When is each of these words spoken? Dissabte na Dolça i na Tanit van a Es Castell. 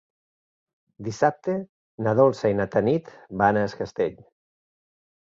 Dissabte 1.07 1.57
na 2.07 2.13
Dolça 2.19 2.49
i 2.53 2.55
na 2.59 2.67
Tanit 2.75 3.11
van 3.43 3.59
a 3.61 3.67
Es 3.69 3.75
Castell. 3.83 4.17